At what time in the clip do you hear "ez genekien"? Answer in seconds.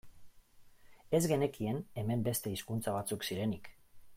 1.17-1.83